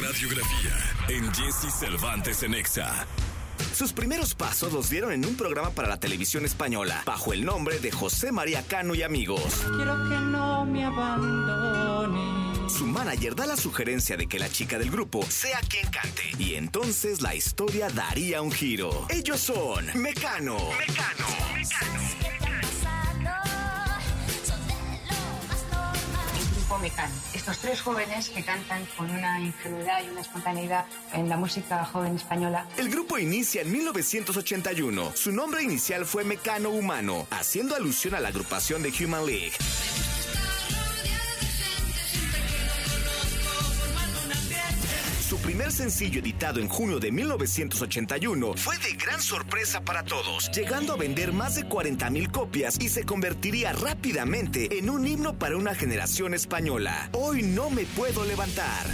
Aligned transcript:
radiografía 0.00 0.72
en 1.08 1.32
Jesse 1.34 1.72
Cervantes 1.72 2.42
en 2.42 2.54
Exa. 2.54 3.06
Sus 3.74 3.92
primeros 3.92 4.34
pasos 4.34 4.72
los 4.72 4.88
dieron 4.88 5.12
en 5.12 5.24
un 5.26 5.36
programa 5.36 5.70
para 5.70 5.88
la 5.88 5.98
televisión 5.98 6.44
española, 6.44 7.02
bajo 7.04 7.32
el 7.32 7.44
nombre 7.44 7.80
de 7.80 7.90
José 7.90 8.30
María 8.30 8.62
Cano 8.62 8.94
y 8.94 9.02
amigos. 9.02 9.42
Quiero 9.76 9.94
que 10.08 10.14
no 10.14 10.64
me 10.64 10.84
abandone. 10.84 12.68
Su 12.68 12.86
manager 12.86 13.34
da 13.34 13.46
la 13.46 13.56
sugerencia 13.56 14.16
de 14.16 14.26
que 14.26 14.38
la 14.38 14.48
chica 14.48 14.78
del 14.78 14.90
grupo 14.90 15.24
sea 15.28 15.60
quien 15.68 15.88
cante, 15.90 16.22
y 16.38 16.54
entonces 16.54 17.20
la 17.20 17.34
historia 17.34 17.88
daría 17.88 18.40
un 18.40 18.52
giro. 18.52 19.06
Ellos 19.08 19.40
son 19.40 19.86
Mecano. 19.94 20.58
Mecano. 20.78 21.26
el 21.56 22.37
Estos 27.34 27.58
tres 27.58 27.80
jóvenes 27.80 28.28
que 28.28 28.44
cantan 28.44 28.86
con 28.96 29.10
una 29.10 29.40
ingenuidad 29.40 30.00
y 30.04 30.10
una 30.10 30.20
espontaneidad 30.20 30.84
en 31.12 31.28
la 31.28 31.36
música 31.36 31.84
joven 31.84 32.14
española. 32.14 32.66
El 32.76 32.88
grupo 32.88 33.18
inicia 33.18 33.62
en 33.62 33.72
1981. 33.72 35.12
Su 35.16 35.32
nombre 35.32 35.64
inicial 35.64 36.06
fue 36.06 36.22
Mecano 36.22 36.70
Humano, 36.70 37.26
haciendo 37.30 37.74
alusión 37.74 38.14
a 38.14 38.20
la 38.20 38.28
agrupación 38.28 38.82
de 38.82 38.92
Human 39.04 39.26
League. 39.26 39.54
Primer 45.58 45.72
sencillo 45.72 46.20
editado 46.20 46.60
en 46.60 46.68
junio 46.68 47.00
de 47.00 47.10
1981 47.10 48.54
fue 48.54 48.78
de 48.78 48.92
gran 48.92 49.20
sorpresa 49.20 49.80
para 49.80 50.04
todos, 50.04 50.52
llegando 50.52 50.92
a 50.92 50.96
vender 50.96 51.32
más 51.32 51.56
de 51.56 51.64
40.000 51.64 52.30
copias 52.30 52.80
y 52.80 52.88
se 52.88 53.02
convertiría 53.02 53.72
rápidamente 53.72 54.78
en 54.78 54.88
un 54.88 55.04
himno 55.04 55.36
para 55.36 55.56
una 55.56 55.74
generación 55.74 56.32
española. 56.32 57.10
Hoy 57.12 57.42
no 57.42 57.70
me 57.70 57.86
puedo 57.86 58.24
levantar. 58.24 58.86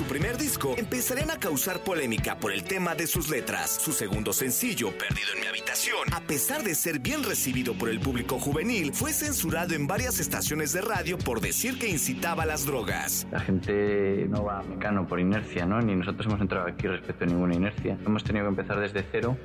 Su 0.00 0.06
primer 0.06 0.38
disco 0.38 0.74
empezarían 0.78 1.30
a 1.30 1.36
causar 1.38 1.80
polémica 1.80 2.38
por 2.38 2.52
el 2.52 2.64
tema 2.64 2.94
de 2.94 3.06
sus 3.06 3.28
letras. 3.28 3.70
Su 3.70 3.92
segundo 3.92 4.32
sencillo, 4.32 4.96
Perdido 4.96 5.28
en 5.34 5.40
mi 5.42 5.46
habitación, 5.46 6.10
a 6.14 6.22
pesar 6.22 6.62
de 6.62 6.74
ser 6.74 7.00
bien 7.00 7.22
recibido 7.22 7.74
por 7.74 7.90
el 7.90 8.00
público 8.00 8.38
juvenil, 8.38 8.94
fue 8.94 9.12
censurado 9.12 9.74
en 9.74 9.86
varias 9.86 10.18
estaciones 10.18 10.72
de 10.72 10.80
radio 10.80 11.18
por 11.18 11.42
decir 11.42 11.78
que 11.78 11.86
incitaba 11.86 12.44
a 12.44 12.46
las 12.46 12.64
drogas. 12.64 13.26
La 13.30 13.40
gente 13.40 14.24
no 14.30 14.42
va 14.42 14.60
a 14.60 14.62
Mecano 14.62 15.06
por 15.06 15.20
inercia, 15.20 15.66
¿no? 15.66 15.82
Ni 15.82 15.94
nosotros 15.94 16.24
hemos 16.28 16.40
entrado 16.40 16.66
aquí 16.66 16.86
respecto 16.86 17.24
a 17.24 17.26
ninguna 17.26 17.54
inercia. 17.54 17.98
Hemos 18.06 18.24
tenido 18.24 18.46
que 18.46 18.48
empezar 18.48 18.80
desde 18.80 19.04
cero. 19.12 19.36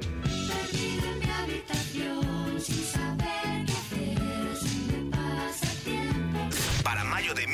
Para 6.82 7.04
mayo 7.04 7.34
de 7.34 7.46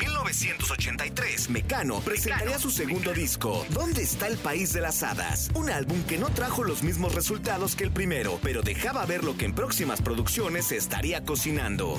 1983, 1.47 1.49
Mecano 1.49 1.99
presentaría 2.01 2.59
su 2.59 2.69
segundo 2.69 3.13
disco, 3.13 3.65
¿Dónde 3.69 4.03
está 4.03 4.27
el 4.27 4.37
país 4.37 4.73
de 4.73 4.81
las 4.81 5.03
hadas? 5.03 5.49
Un 5.55 5.69
álbum 5.69 6.03
que 6.03 6.17
no 6.17 6.29
trajo 6.29 6.63
los 6.63 6.83
mismos 6.83 7.15
resultados 7.15 7.75
que 7.75 7.83
el 7.83 7.91
primero, 7.91 8.39
pero 8.43 8.61
dejaba 8.61 9.05
ver 9.05 9.23
lo 9.23 9.37
que 9.37 9.45
en 9.45 9.53
próximas 9.53 10.01
producciones 10.01 10.65
se 10.65 10.77
estaría 10.77 11.23
cocinando. 11.23 11.97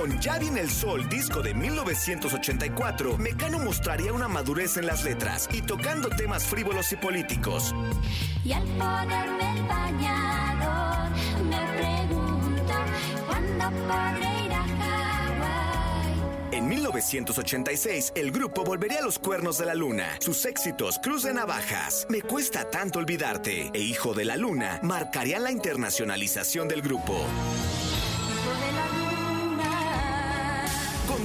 Con 0.00 0.18
Ya 0.18 0.38
viene 0.38 0.60
el 0.60 0.70
sol, 0.70 1.06
disco 1.10 1.42
de 1.42 1.52
1984, 1.52 3.18
Mecano 3.18 3.58
mostraría 3.58 4.14
una 4.14 4.28
madurez 4.28 4.78
en 4.78 4.86
las 4.86 5.04
letras 5.04 5.46
y 5.52 5.60
tocando 5.60 6.08
temas 6.08 6.46
frívolos 6.46 6.90
y 6.92 6.96
políticos. 6.96 7.74
Y 8.42 8.54
al 8.54 8.62
ponerme 8.62 9.58
el 9.58 9.62
bañador, 9.64 11.10
me 11.44 11.58
pregunto 11.76 12.72
cuándo 13.26 13.64
podré 13.86 14.46
ir 14.46 14.52
a. 14.54 14.64
En 16.52 16.66
1986, 16.66 18.12
el 18.14 18.32
grupo 18.32 18.64
volvería 18.64 19.00
a 19.00 19.02
los 19.02 19.18
cuernos 19.18 19.58
de 19.58 19.66
la 19.66 19.74
luna. 19.74 20.16
Sus 20.20 20.46
éxitos, 20.46 20.98
Cruz 21.02 21.24
de 21.24 21.34
Navajas, 21.34 22.06
Me 22.08 22.22
cuesta 22.22 22.70
tanto 22.70 23.00
olvidarte 23.00 23.70
e 23.74 23.80
Hijo 23.80 24.14
de 24.14 24.24
la 24.24 24.38
Luna 24.38 24.80
marcarían 24.82 25.42
la 25.44 25.52
internacionalización 25.52 26.68
del 26.68 26.80
grupo. 26.80 27.12
Hijo 27.12 28.50
de 28.66 28.72
la 28.72 28.86
luna. 28.88 28.99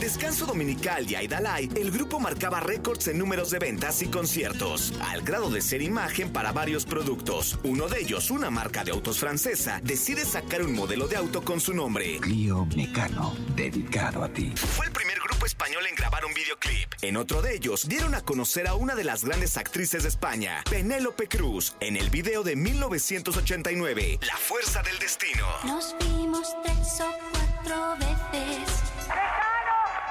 Descanso 0.05 0.45
dominical 0.45 1.09
y 1.09 1.15
Aidalay, 1.15 1.67
el 1.75 1.89
grupo 1.89 2.19
marcaba 2.19 2.59
récords 2.59 3.07
en 3.07 3.17
números 3.17 3.49
de 3.49 3.57
ventas 3.57 4.03
y 4.03 4.05
conciertos, 4.05 4.93
al 5.01 5.23
grado 5.23 5.49
de 5.49 5.61
ser 5.61 5.81
imagen 5.81 6.31
para 6.31 6.51
varios 6.51 6.85
productos. 6.85 7.57
Uno 7.63 7.87
de 7.87 8.01
ellos, 8.01 8.29
una 8.29 8.51
marca 8.51 8.83
de 8.83 8.91
autos 8.91 9.17
francesa, 9.17 9.81
decide 9.81 10.23
sacar 10.23 10.61
un 10.61 10.73
modelo 10.73 11.07
de 11.07 11.15
auto 11.15 11.41
con 11.41 11.59
su 11.59 11.73
nombre. 11.73 12.19
Clio 12.19 12.67
Mecano, 12.75 13.35
dedicado 13.55 14.23
a 14.23 14.29
ti. 14.29 14.53
Fue 14.55 14.85
el 14.85 14.91
primer 14.91 15.17
grupo 15.19 15.47
español 15.47 15.87
en 15.89 15.95
grabar 15.95 16.23
un 16.23 16.35
videoclip. 16.35 16.93
En 17.01 17.17
otro 17.17 17.41
de 17.41 17.55
ellos, 17.55 17.87
dieron 17.87 18.13
a 18.13 18.21
conocer 18.21 18.67
a 18.67 18.75
una 18.75 18.93
de 18.93 19.05
las 19.05 19.25
grandes 19.25 19.57
actrices 19.57 20.03
de 20.03 20.09
España, 20.09 20.63
Penélope 20.69 21.27
Cruz, 21.27 21.75
en 21.79 21.97
el 21.97 22.11
video 22.11 22.43
de 22.43 22.55
1989, 22.55 24.19
La 24.21 24.37
Fuerza 24.37 24.83
del 24.83 24.99
Destino. 24.99 25.47
Nos 25.63 25.95
vimos 25.99 26.55
tres 26.63 26.84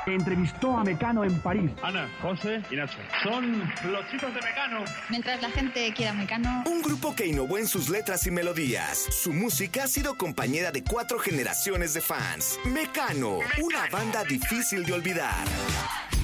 Entrevistó 0.06 0.76
a 0.76 0.84
Mecano 0.84 1.24
en 1.24 1.38
París. 1.40 1.70
Ana, 1.82 2.08
José 2.20 2.62
y 2.70 2.76
Nacho. 2.76 2.98
Son 3.22 3.58
los 3.90 4.10
chicos 4.10 4.34
de 4.34 4.40
Mecano. 4.42 4.84
Mientras 5.08 5.40
la 5.40 5.50
gente 5.50 5.92
quiera 5.94 6.12
Mecano, 6.12 6.62
Un 6.66 6.82
grupo 6.82 7.14
que 7.14 7.26
innovó 7.26 7.58
en 7.58 7.66
sus 7.66 7.88
letras 7.88 8.26
y 8.26 8.30
melodías. 8.30 8.98
Su 8.98 9.32
música 9.32 9.84
ha 9.84 9.88
sido 9.88 10.14
compañera 10.16 10.70
de 10.70 10.84
cuatro 10.84 11.18
generaciones 11.18 11.94
de 11.94 12.00
fans. 12.00 12.58
Mecano, 12.64 13.38
una 13.62 13.88
banda 13.90 14.24
difícil 14.24 14.84
de 14.84 14.92
olvidar. 14.92 15.44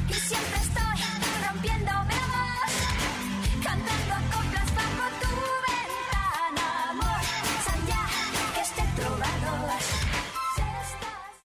Y 0.08 0.12
siempre 0.14 0.58
estoy 0.60 1.48
rompiendo 1.48 1.90
bravos, 1.90 2.72
cantando 3.62 4.14
a 4.14 4.29